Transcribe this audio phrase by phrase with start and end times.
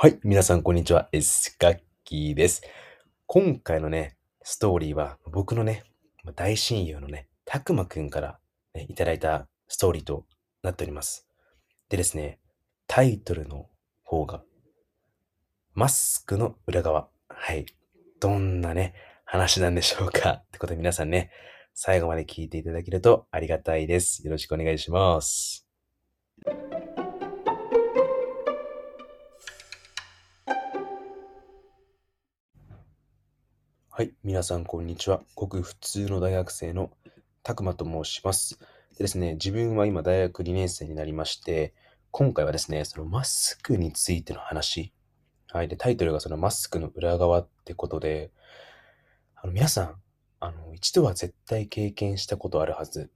[0.00, 1.08] はい、皆さんこんにちは。
[1.10, 2.62] エスカッキーです。
[3.26, 5.82] 今回のね、ストーリーは僕のね、
[6.36, 8.38] 大親友のね、たくまくんから、
[8.74, 10.24] ね、いただいたストーリーと
[10.62, 11.26] なっております。
[11.88, 12.38] でですね、
[12.86, 13.66] タイトルの
[14.04, 14.44] 方が、
[15.74, 17.08] マスクの裏側。
[17.28, 17.66] はい。
[18.20, 18.94] どんなね、
[19.24, 21.32] 話なんでしょうかってことで皆さんね、
[21.74, 24.24] 最後まで聞いていただけるとありがたいです。
[24.24, 25.67] よろしくお願いします。
[33.98, 34.12] はい。
[34.22, 35.22] 皆さん、こんにちは。
[35.34, 36.92] ごく普通の大学生の
[37.42, 38.56] たくまと申します。
[38.96, 41.74] でですね、自分は今大学2年生になりまして、
[42.12, 44.92] 今回はですね、そのマスクについての話。
[45.48, 45.66] はい。
[45.66, 48.30] で、タイトルがそのマスクの裏側ってことで、
[49.34, 49.94] あの、皆さん、
[50.38, 53.10] あの、一度は絶対経験したことあるはず。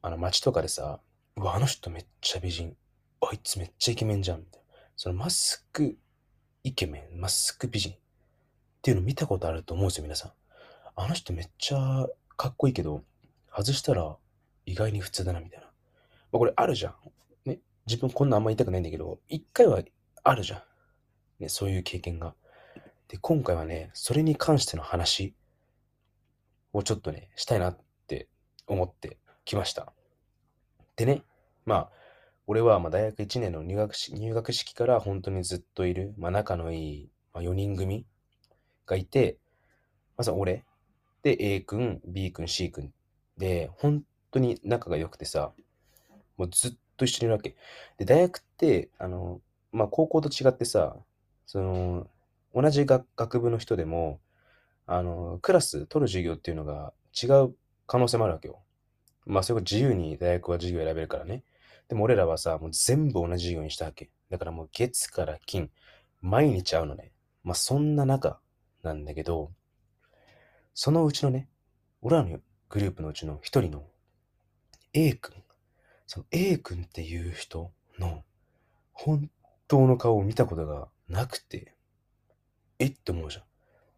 [0.00, 0.98] あの、街とかでさ、
[1.36, 2.74] うわ、あの人めっちゃ美人。
[3.20, 4.38] あいつめっちゃイケメンじゃん。
[4.38, 4.66] みたいな。
[4.96, 5.98] そのマスク
[6.64, 7.96] イケメン、マスク美人
[8.86, 10.32] っていうの見たことあると思うんですよ、皆さん。
[10.94, 12.06] あの人めっちゃ
[12.36, 13.02] かっこいいけど、
[13.52, 14.16] 外したら
[14.64, 15.66] 意外に普通だな、みたいな。
[15.66, 15.72] ま
[16.34, 16.94] あ、これあるじゃん。
[17.50, 17.58] ね。
[17.84, 19.82] 自分こんなあんま言いたくないんだけど、一回は
[20.22, 20.62] あるじゃん。
[21.40, 22.36] ね、そういう経験が。
[23.08, 25.34] で、今回はね、それに関しての話
[26.72, 28.28] をちょっとね、したいなって
[28.68, 29.92] 思ってきました。
[30.94, 31.24] でね、
[31.64, 31.90] まあ、
[32.46, 38.06] 俺はま大学1年の入学し入学式から本当にずっといる、まあ、仲のいい、ま、4人組
[38.86, 39.38] がいて、
[40.16, 40.64] まず俺、
[41.22, 42.92] で A 君、B 君、C 君
[43.36, 45.52] で、本当に仲が良くてさ、
[46.36, 47.56] もうずっと一緒にいるわけ。
[47.98, 49.40] で、大学って、あの、
[49.72, 50.96] まあ、高校と違ってさ、
[51.46, 52.06] その、
[52.54, 54.20] 同じ学部の人でも、
[54.86, 57.54] あの、クラス取る授業っていうのが違う
[57.86, 58.62] 可能性もあるわけよ。
[59.26, 61.42] まあ、それが自由に大学は授業選べるからね。
[61.88, 64.10] でも俺らはさ、もう全部同じ授業にしたわけ。
[64.30, 65.70] だからもう月から金、
[66.22, 67.12] 毎日会うのね。
[67.42, 68.40] まあ、そんな中
[68.86, 69.50] なんだけど、
[70.72, 71.48] そのうちのね、
[72.02, 72.38] 俺らの
[72.68, 73.84] グループのうちの一人の
[74.92, 75.34] A 君、
[76.06, 78.22] その A 君っていう人の
[78.92, 79.28] 本
[79.66, 81.74] 当の顔を見たことがなくて、
[82.78, 83.42] えって思うじゃん。
[83.42, 83.46] だ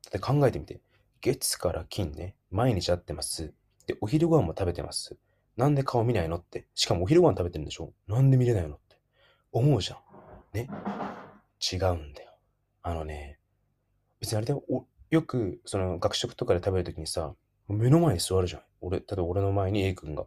[0.09, 0.81] って考えてみて、
[1.21, 3.53] 月から金ね、毎日会ってます。
[3.87, 5.17] で、お昼ご飯も食べてます。
[5.57, 6.67] なんで顔見ないのって。
[6.75, 8.97] しかもお昼ご飯食べてるんでしょなんで見れないのって。
[9.53, 9.99] 思うじゃん。
[10.55, 10.71] ね。
[11.61, 12.31] 違うんだよ。
[12.83, 13.38] あのね、
[14.21, 14.65] 別にあれだよ。
[14.69, 17.35] およく、その学食とかで食べるときにさ、
[17.69, 18.63] 目の前に座るじゃん。
[18.81, 20.27] 俺、例えば俺の前に A 君が。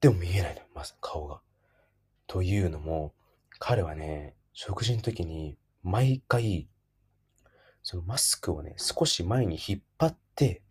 [0.00, 1.40] でも見えないのよ、まず顔が。
[2.26, 3.14] というのも、
[3.58, 6.68] 彼はね、食事の時に毎回、
[7.82, 10.62] そのマスクをね、少し前に引っ張って、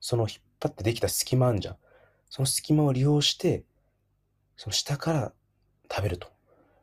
[0.00, 1.76] その引っ張ってできた隙間あんじゃん。
[2.28, 3.64] その隙間を利用して、
[4.56, 5.32] その下から
[5.90, 6.28] 食べると。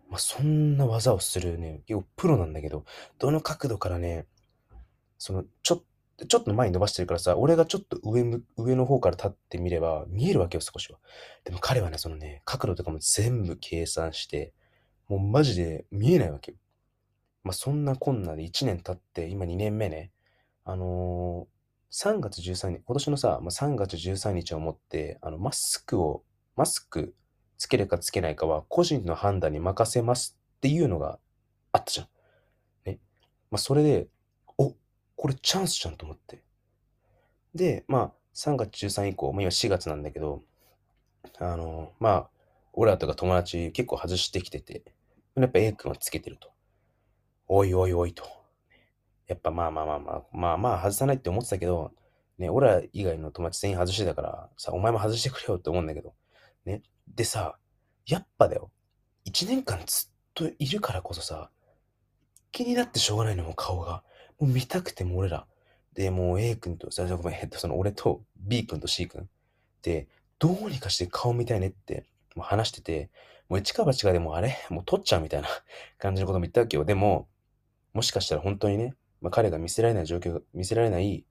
[0.09, 2.85] まあ、そんな技をするね、結構プロなんだけど、
[3.19, 4.25] どの角度からね、
[5.19, 5.77] その、ちょっ
[6.17, 10.97] と、ちょっと前に伸ばしてるからさ、俺がちょっと上む、上の方から立ってみれば見えるわけよ、少しは。
[11.43, 14.53] でも彼はね、そのね、角度とかも全部計算して、
[15.07, 16.57] もうマジで見えないわけよ。
[17.43, 20.11] まあ、そんなこんなで1年経って、今2年目ね、
[20.65, 26.23] あのー、3月13日、今年のさ、まあ、3月13日をもって、あの、マスクを、
[26.55, 27.15] マスク
[27.57, 31.19] つけるかつけないかは個人の判断に任せますっていうのが
[31.71, 32.07] あったじゃん。
[32.85, 32.99] ね。
[33.49, 34.07] まあ、それで、
[35.19, 36.41] これチャンスじゃんと思って。
[37.53, 40.43] で、まあ、3月13以降、まあ、今4月なんだけど、
[41.39, 42.29] あの、まあ、
[42.71, 44.81] 俺らとか友達結構外してきてて、
[45.35, 46.53] やっぱ A 君はつけてると。
[47.49, 48.23] おいおいおいと。
[49.27, 51.91] やっぱまあまあまあまあ、まあまあ外さないって思ってたけど、
[52.37, 56.13] ね、俺ら以外の友達全員外してたから、さ、お前も外してくれよって思うんだけど。
[56.63, 56.81] ね。
[57.13, 57.57] でさ、
[58.05, 58.71] やっぱだよ。
[59.25, 61.51] 1年間ずっといるからこそさ、
[62.53, 64.01] 気になってしょうがないのも顔が。
[64.39, 65.45] もう見たくても俺ら。
[65.93, 69.27] で、もう A 君と、ごめん、えっと、その俺と B 君と C 君
[69.81, 70.07] で、
[70.39, 72.05] どうにかして顔見たいねって
[72.35, 73.09] もう話してて、
[73.49, 75.49] もう一か八かでもあれもう取っちゃうみたいな
[75.97, 76.85] 感じのことも言ったわけよ。
[76.85, 77.27] でも、
[77.93, 81.25] もしかしたら本当にね、まあ、彼が見せられない状況、見せられない、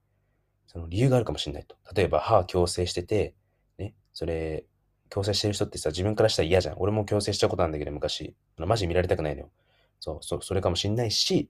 [0.67, 1.77] その理由があるかもしれないと。
[1.95, 3.33] 例えば歯矯正してて、
[3.77, 4.65] ね、それ、
[5.09, 6.75] 矯正してる人ってさ、自分からしたら嫌じゃん。
[6.77, 8.35] 俺も矯正したことあるんだけど、昔。
[8.57, 9.51] マジ見られたくないのよ。
[9.99, 11.49] そう、そそれかもしんないし、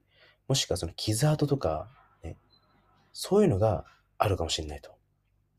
[0.50, 1.88] もしくはその傷跡とか、
[2.24, 2.36] ね、
[3.14, 3.86] そういうのが
[4.18, 4.92] あるかもしんないと。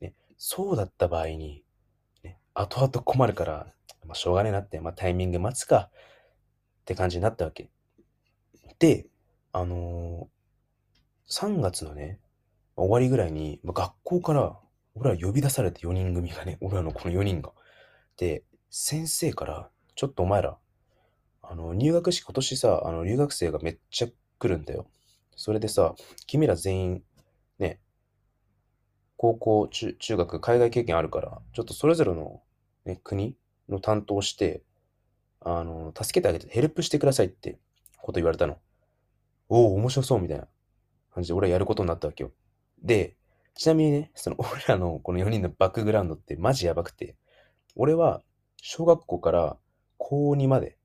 [0.00, 1.62] ね、そうだった場合に、
[2.25, 3.72] ね、後々困るから、
[4.04, 7.70] まあ、しょうがねえなって、まあ、タイミング待つかって感じになったわけ。
[8.81, 9.06] で、
[9.52, 12.19] あのー、3月のね、
[12.75, 14.58] 終わりぐらいに、まあ、学校から
[14.96, 17.52] 俺ら呼び出されて4人組がね、俺らのこの4人が。
[18.16, 20.58] で、先生から、ちょっとお前ら、
[21.42, 24.08] あの、入学式、今年さ、あの、留学生がめっちゃ
[24.40, 24.87] 来るんだよ。
[25.37, 25.94] それでさ、
[26.26, 27.02] 君ら全員、
[27.58, 27.78] ね、
[29.16, 32.42] 高校、中、中学、海外経験あるから、ちょっとそれぞれの、
[32.87, 33.37] ね、国
[33.69, 34.62] の担当して、
[35.40, 37.58] あの、助けてあげて、ヘルプしてくださいって
[37.98, 38.58] こと言われたの。
[39.48, 40.48] おお、面白そうみたいな
[41.12, 42.32] 感じで俺はやることになったわけよ。
[42.82, 43.16] で、
[43.54, 47.16] ちなみにね、その 俺らのこの4人のバックグラウンドってマジやばくて、
[47.76, 48.22] 俺は
[48.56, 49.58] 小学校から
[49.98, 50.78] 高2まで、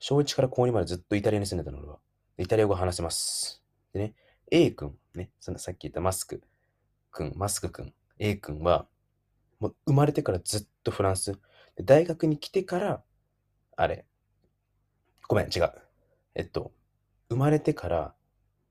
[0.00, 1.98] 小1から高2までずっとイタリアに住んでたの俺は。
[2.38, 3.62] イタリア語話せます。
[3.92, 4.14] でね、
[4.50, 6.42] A 君、ね、そのさっき言ったマスク
[7.10, 8.86] 君、マスク君、A 君は、
[9.58, 11.38] もう生まれてからずっとフランス。
[11.82, 13.02] 大学に来てから、
[13.76, 14.06] あれ、
[15.28, 15.72] ごめん、違う。
[16.34, 16.72] えっと、
[17.28, 18.14] 生まれてから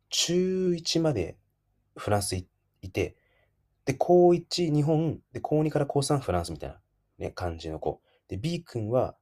[0.09, 1.37] 中1まで
[1.97, 2.47] フランスい
[2.91, 3.15] て、
[3.85, 6.79] で、高1日本、で、高2から高3フランスみたいな、
[7.17, 8.01] ね、感じの子。
[8.27, 9.15] で、B 君は、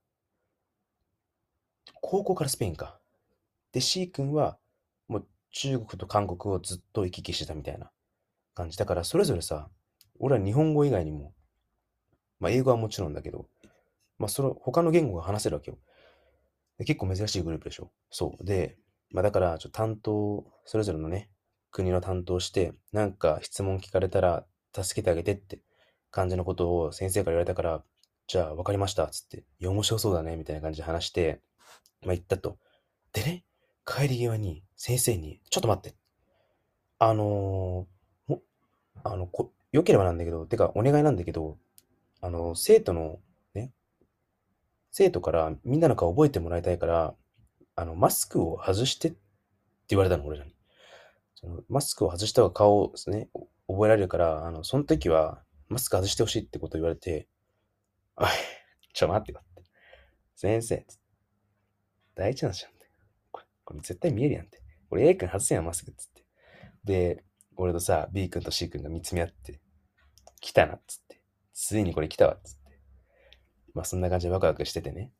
[2.00, 2.98] 高校からスペインか。
[3.74, 4.56] で、C 君は、
[5.08, 7.90] もう中国と韓国をずっと行き来してたみたいな
[8.54, 8.78] 感じ。
[8.78, 9.68] だから、それぞれさ、
[10.20, 11.34] 俺は日本語以外にも、
[12.38, 13.48] まあ、英語はもちろんだけど、
[14.16, 15.78] まあ、その、他の言語が話せるわけよ。
[16.78, 17.90] で結構珍しいグループでしょ。
[18.10, 18.44] そう。
[18.44, 18.78] で、
[19.10, 21.28] まあ、だから、ちょっと担当、それぞれのね、
[21.72, 25.60] 国の担当して、なんか質問聞かれたら、助けてあげてって
[26.12, 27.82] 感じのことを先生から言われたから、
[28.28, 31.40] じゃあ分かりました、つって、いや、面白そうだね、みたいな感じで話して、
[32.02, 32.58] まあ、言ったと。
[33.12, 33.44] でね、
[33.84, 35.96] 帰り際に先生に、ちょっと待って。
[36.98, 38.42] あのー、も、
[39.02, 41.58] あの、こ、良ければなんだけど、てか、お願いなんだけど、
[42.20, 43.20] あの、生徒の、
[43.54, 43.72] ね、
[44.90, 47.14] 生徒からみんなの顔覚えてもらいたいから、
[47.76, 49.18] あの、マスクを外してって
[49.88, 50.54] 言われたの、俺らに。
[51.34, 53.28] そのマスクを外した方が顔ですね、
[53.68, 57.28] 覚えられるから、あの、その時は、マスク外してほしいってこと言われて、
[58.16, 58.28] おい、
[58.92, 59.70] ちょ、待ってよって。
[60.36, 60.86] 先生、
[62.14, 62.73] 大事なんじゃん。
[63.64, 64.62] これ、絶対見えるやんって。
[64.90, 66.24] 俺 A 君外せやん、マスクっつって。
[66.84, 67.24] で、
[67.56, 69.60] 俺とさ、B 君と C 君が見つめ合って、
[70.40, 71.20] 来たなっつって。
[71.52, 72.80] ついにこれ来たわっつって。
[73.74, 75.12] まあそんな感じでワクワクしててね。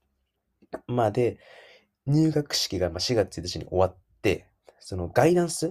[0.87, 1.39] まあで、
[2.07, 4.49] 入学式がまあ4月1日に終わって、
[4.81, 5.71] そのガイダンスっ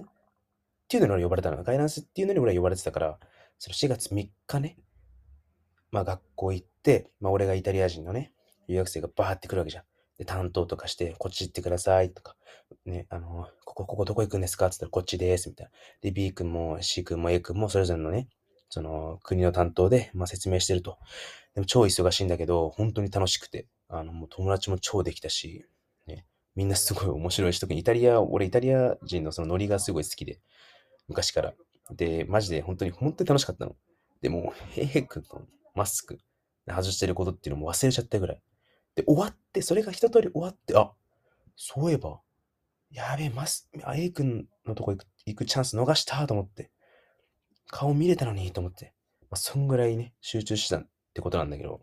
[0.88, 1.62] ていうのに俺呼ばれたの。
[1.62, 3.18] ガイダンスっていうのに俺は呼ばれてたから、
[3.58, 4.78] その4月3日ね、
[5.90, 8.32] まあ学校行って、まあ俺がイタリア人のね、
[8.68, 9.84] 留学生がバーって来るわけじゃん。
[10.18, 12.36] で、担当とかして、こっち行ってくださいとか、
[12.86, 14.66] ね、あの、ここ、ここどこ行くんですか？
[14.66, 15.72] って言ったらこっちです、みたいな。
[16.00, 18.28] で、B 君も C 君も A 君もそれぞれのね、
[18.68, 20.98] その国の担当で、まあ、説明してると。
[21.54, 25.64] でも超忙しいんだけど、本当に楽しくて、あの、もう友達も超できたし、
[26.06, 30.40] ね、みんなすごい面白いし、特にイタリア、俺イタリア人のそのノリがすごい好きで、
[31.08, 31.54] 昔から。
[31.92, 33.76] で、マジで本当に、本当に楽しかったの。
[34.22, 35.42] でも、ヘイ君の
[35.74, 36.18] マスク
[36.66, 38.42] 外してることっていうのも忘れちゃったぐらい。
[38.96, 40.92] で、終わって、それが一通り終わって、あ、
[41.54, 42.20] そういえば、
[42.94, 46.70] やべえ、マス、あ、A 君のとこ行く行くチャンス逃したと思って、
[47.66, 51.80] 顔見れたのにと思って、まあ、そんぐらいね、集中してたってことなんだけど、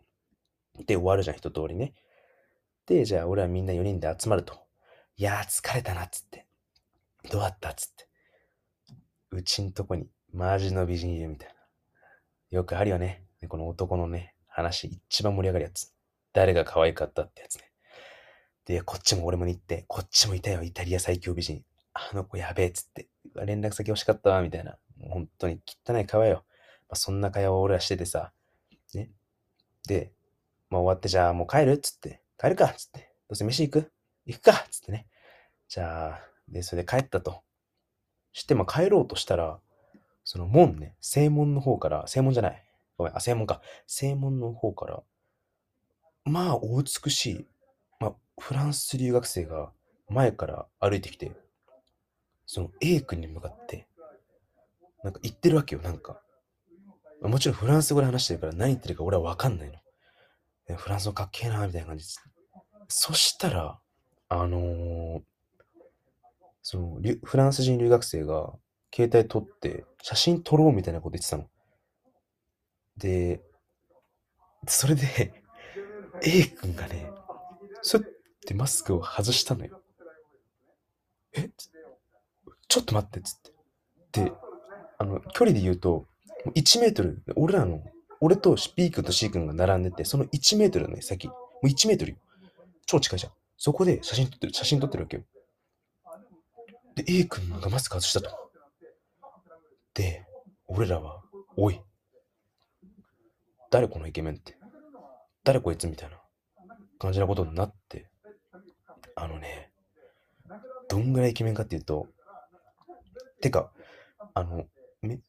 [0.86, 1.92] で、終わるじゃん、一通りね。
[2.86, 4.54] で、じゃあ、俺はみんな4人で集まると。
[5.16, 6.46] いやー、疲れたな、っつって。
[7.30, 8.08] どうだったっつって。
[9.32, 11.54] うちんとこに、マジの美人いるみたいな。
[12.50, 13.26] よくあるよね。
[13.48, 15.92] この男のね、話、一番盛り上がるやつ。
[16.32, 17.71] 誰が可愛かったってやつね。
[18.64, 21.64] で、こっちも俺も言って、こっちもいたよ、イタリア最強美人。
[21.94, 23.08] あの子やべえっつって。
[23.44, 24.78] 連絡先欲しかったわ、みたいな。
[25.10, 26.44] 本当に汚い会話よ。
[26.88, 28.32] まあ、そんな会話を俺はしててさ。
[28.94, 29.10] ね。
[29.86, 30.12] で、
[30.70, 32.22] まあ終わってじゃあもう帰るっつって。
[32.38, 33.12] 帰るかっつって。
[33.28, 33.92] どうせ飯行く？
[34.26, 35.06] 行くかっつってね。
[35.68, 37.42] じゃあ、で、それで帰ったと。
[38.32, 39.58] して、まあ帰ろうとしたら、
[40.24, 42.64] その門ね、正門の方から、正門じゃない。
[42.96, 43.60] ごめん、あ、正門か。
[43.86, 45.02] 正門の方から、
[46.24, 47.46] まあ、お美しい、
[48.38, 49.72] フランス留学生が
[50.08, 51.32] 前から歩いてきて、
[52.46, 53.86] その A 君に向かって、
[55.02, 56.20] なんか言ってるわけよ、なんか。
[57.22, 60.76] もちろんフランス語で話してるから何言ってるか俺はわかんないの。
[60.76, 62.22] フランス語かっけえな、みたいな感じです。
[62.88, 63.78] そしたら、
[64.28, 65.20] あのー、
[66.62, 68.52] その、フランス人留学生が
[68.94, 71.48] 携帯撮って写真撮ろうみたいなこと言ってたの。
[72.96, 73.40] で、
[74.66, 75.32] それで
[76.22, 77.10] A 君がね、
[77.82, 77.98] そ
[78.46, 79.80] てマスクを外したのよ。
[81.34, 81.50] え？
[82.68, 83.40] ちょっと待ってっつっ
[84.12, 84.24] て。
[84.24, 84.32] で、
[84.98, 86.06] あの、距離で言うと、
[86.54, 87.82] 1メートル、俺らの、
[88.20, 92.16] 俺と B 君と C 君が並んでて、その1メートルのね、先、もう1メートルよ。
[92.86, 93.32] 超近いじゃん。
[93.56, 95.22] そこで写真撮ってる、写真撮ってるわけよ。
[96.94, 98.30] で、A 君がマスク外したと。
[99.94, 100.26] で、
[100.66, 101.22] 俺らは、
[101.56, 101.80] おい、
[103.70, 104.56] 誰このイケメンって。
[105.44, 106.18] 誰こいつみたいな
[106.98, 108.06] 感じなことになって、
[109.22, 109.70] あのね、
[110.88, 112.08] どんぐらいイケメンかっていうと、
[113.40, 113.70] てか、
[114.34, 114.66] あの、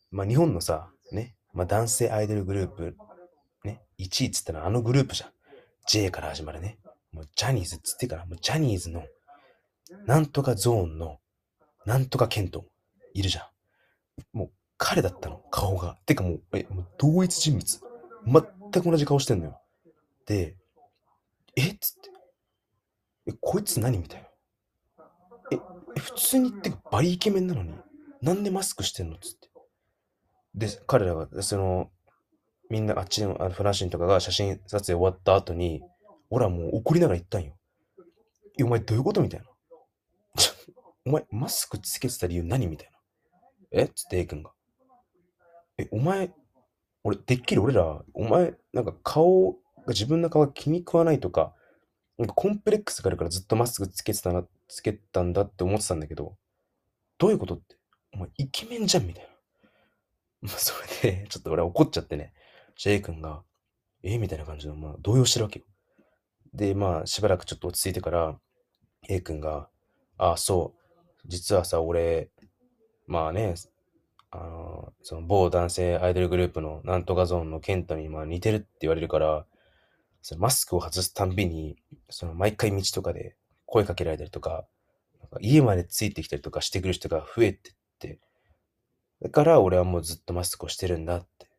[0.09, 2.97] まあ、日本のさ、ね、まあ、男性アイドルグループ、
[3.63, 5.29] ね、1位っつったらあのグループじゃん。
[5.87, 6.79] J から始まるね。
[7.11, 9.03] もうジャニーズっつってから、もうジャニーズの、
[10.07, 11.19] なんとかゾーンの、
[11.85, 12.65] なんとかケント、
[13.13, 13.47] いるじゃ
[14.33, 14.37] ん。
[14.37, 15.99] もう彼だったの、顔が。
[16.07, 17.81] てかもう、え、もう同一人物。
[18.71, 19.61] 全く同じ顔してんのよ。
[20.25, 20.55] で、
[21.55, 21.92] えっつ。
[23.27, 23.97] え、こいつ何？
[23.97, 24.27] みたいな。
[25.51, 25.59] え、
[25.99, 27.73] 普通にってかバリイケメンなのに、
[28.21, 29.15] なんでマスクしてんの？
[29.15, 29.49] っつって。
[30.55, 31.89] で、彼らが、その、
[32.69, 35.81] みんなあっちのあのフランシンとかが写真撮影終わった後に、
[36.29, 37.53] 俺はもう怒りながら言ったんよ。
[38.57, 39.21] え、お前どういうこと？
[39.21, 39.45] みたいな。
[41.05, 42.67] お前、マスクつけてた理由何？
[42.67, 43.79] みたいな。
[43.79, 43.83] え？
[43.83, 44.51] っつって A 君が。
[45.77, 46.31] え、お前、
[47.03, 49.57] 俺、てっきり俺ら、お前、なんか顔が、
[49.89, 51.53] 自分の顔が気に食わないとか、
[52.17, 56.35] なんかコンプレックスがあるからずっとマスクつけてたな、つけたんだって思ってたんだけど、
[57.17, 57.77] どういうことって、
[58.13, 59.29] お前イケメンじゃんみたいな。
[60.49, 62.33] まあ、それで、ちょっと俺怒っちゃってね、
[62.75, 63.43] ジェイ君が、
[64.03, 65.65] えみたいな感じの、まあ、動揺してるわけよ。
[66.53, 68.39] で、まあ、しばらくちょっと落ち着いてから、
[69.09, 69.69] A 君が、
[70.17, 70.83] ああ、そう、
[71.25, 72.29] 実はさ、俺、
[73.07, 73.55] まあね、
[74.31, 79.45] あの、その某男性アイドルグループのなんとかゾーンのケントにまあ似てるって言われるから、
[80.23, 81.75] そのマスクを外すたんびに、
[82.09, 84.65] その毎回道とかで声かけられたりとか、
[85.19, 88.19] なんか家までついてきたりとかしてくる人が増えてって、
[89.21, 91.49] だから俺はもうずっとマスクをしてるんだって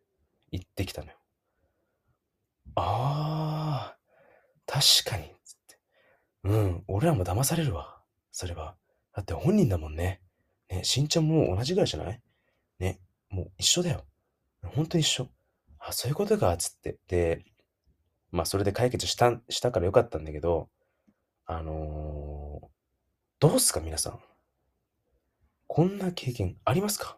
[0.50, 1.14] 言ってきたのよ。
[2.76, 3.96] ああ、
[4.66, 5.78] 確かに、つって。
[6.44, 8.00] うん、俺らも騙されるわ。
[8.32, 8.76] それは。
[9.14, 10.22] だって本人だもんね。
[10.70, 12.20] ね、身長も同じぐらいじゃない？
[12.78, 14.04] ね、もう一緒だよ。
[14.62, 15.28] 本当に一緒。
[15.78, 16.98] あ、そういうことか、つって。
[17.06, 17.44] で、
[18.34, 20.68] まあ、それで解決した、したからよかったんだけど、
[21.46, 22.66] あのー、
[23.38, 24.18] どうすか、皆さん。
[25.68, 27.16] こんな経験ありますか？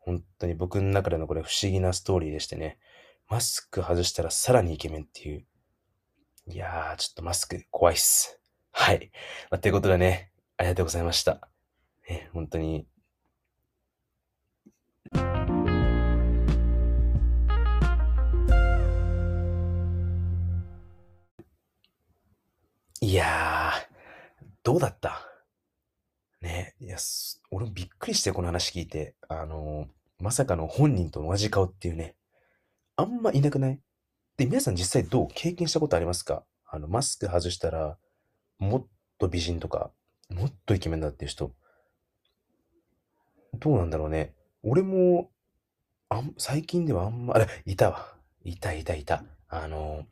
[0.00, 2.78] 本当に僕の中でのこれ不思議なストーリーでしてね、
[3.28, 5.46] マスク外したらさらにイケメンっていう。
[6.48, 8.40] いやー、ちょっとマスク怖いっす。
[8.72, 9.12] はい。
[9.52, 11.48] まあ、ということでね、ありがとうございました。
[12.08, 12.88] ね、本当に
[24.78, 25.20] うだった？
[26.40, 26.96] ねいや、
[27.50, 29.86] 俺もびっくりしてこの話聞いて、あの、
[30.20, 32.16] まさかの本人と同じ顔っていうね、
[32.96, 33.80] あんまいなくない？
[34.36, 36.44] で、皆さん実際どう経験したことありますか？
[36.66, 37.98] あの、マスク外したら、
[38.58, 38.86] もっ
[39.18, 39.90] と美人とか、
[40.30, 41.52] もっとイケメンだっていう人。
[43.54, 44.34] どうなんだろうね。
[44.62, 45.30] 俺も、
[46.08, 48.14] あん、最近ではあんま、あれ、いたわ。
[48.44, 49.24] いたいたいた。
[49.48, 50.04] あの、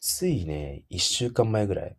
[0.00, 1.96] ついね、一週間前ぐらい、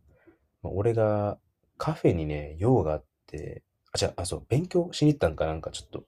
[0.62, 1.40] ま、俺が
[1.78, 6.04] カフェにね、用があって、あ、じゃあ、そう、勉強しに行ったんかなんかちょっと。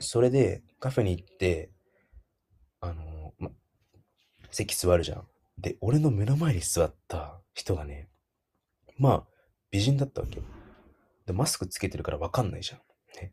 [0.00, 1.70] それでカフェに行って、
[2.80, 3.50] あのま、
[4.50, 5.26] 席座るじゃん。
[5.58, 8.08] で、俺の目の前に座った人がね、
[8.96, 9.24] まあ、
[9.70, 10.44] 美人だったわけよ。
[11.26, 12.80] で、マスクつけてるからわかんないじゃん。
[13.20, 13.32] ね。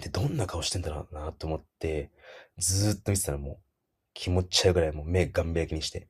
[0.00, 2.10] で、どんな顔してんだろうなと思って、
[2.58, 3.58] ずーっと見てたらもう、
[4.14, 6.08] 気持ち悪いぐらいもう目ガンベ焼きにして。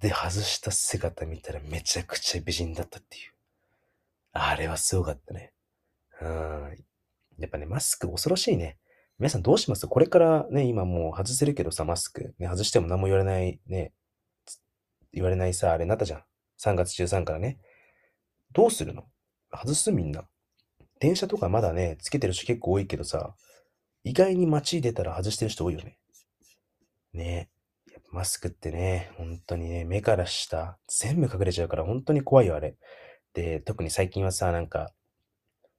[0.00, 3.31] で、外した姿見たらめちゃくちゃ美人だったっていう。
[4.32, 5.52] あれはすごかったね。
[6.20, 6.76] うん。
[7.38, 8.78] やっぱね、マスク恐ろしいね。
[9.18, 9.86] 皆さんどうします？
[9.86, 12.34] これからね、今もう外せるけどさ、マスク。
[12.38, 13.92] ね、外しても何も言われないね、
[15.12, 16.24] 言われないさ、あれになったじゃん。
[16.60, 17.58] 3月13からね。
[18.52, 19.04] どうするの？
[19.52, 20.24] 外すみんな。
[20.98, 23.34] 電車とかまだね、つけてる人結構多いけどさ、
[24.04, 25.98] 意外に街出たら外してる人多いよね。
[27.12, 27.50] ね
[28.10, 32.76] マスクってね、本当にね、目から下、全部隠れちゃうから本当に怖いよ、あれ。
[33.34, 34.92] で、特に最近はさ、なんか、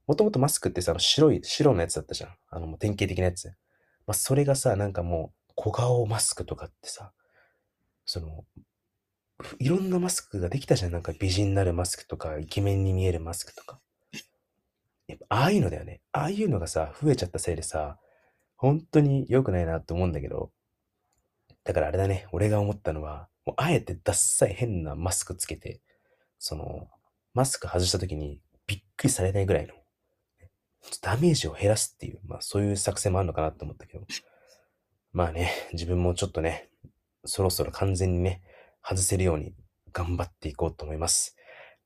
[0.08, 2.36] もともとマスクってさ、白い、白のやつだったじゃん。
[2.50, 3.48] あの、もう典型的なやつ。
[4.06, 7.14] まあ、それがさ、なんかもう、小顔マスクとかってさ、
[8.06, 8.46] その、
[9.60, 10.92] いろんなマスクができたじゃん。
[10.92, 13.80] なんか美人になるマスクとか、イケメンに見えるマスクとか。
[15.08, 16.02] やっぱ、ああいうのだよね。
[16.12, 18.00] ああいうのがさ、増えちゃったせいでさ、
[18.58, 20.52] 本当に良くないなって思うんだけど、
[21.64, 25.82] だからあれだね、俺が思ったのは、もうあえてダッサい変なマスクつけて、
[26.40, 26.88] その、
[27.34, 29.74] マスク外した時にびっくりされないぐらいの、
[31.02, 34.06] ダメージを減らすっていう、まあそういう作戦もあるのかなと思ったけど、
[35.12, 36.70] まあね、自分もちょっとね、
[37.26, 38.42] そろそろ完全にね、
[38.84, 39.54] 外せるように
[39.92, 41.36] 頑張っていこうと思います。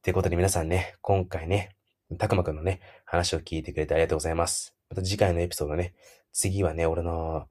[0.02, 1.76] ということで皆さんね、今回ね、
[2.18, 4.76] たくまくんのね、話を聞いてくれてありがとうございます。
[4.90, 5.94] また次回のエピソードね、
[6.32, 7.48] 次はね、俺の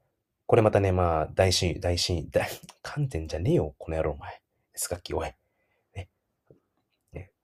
[0.47, 2.49] これまたね、まあ、大親友、大親友、大、
[2.81, 4.41] 観点じゃねえよ、この野郎、お前。
[4.75, 5.35] スカッキー、おい。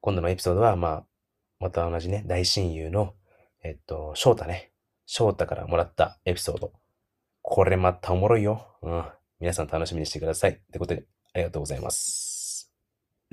[0.02, 1.04] 今度のエピソードは、まあ、
[1.60, 3.14] また同じね、大親友の、
[3.62, 4.72] えっと、翔太ね。
[5.06, 6.72] 翔太からもらったエピソード。
[7.40, 8.66] これまたおもろいよ。
[8.82, 9.04] うん。
[9.38, 10.50] 皆さん楽しみにしてください。
[10.50, 11.04] ってことで、
[11.34, 12.31] ありがとうございます。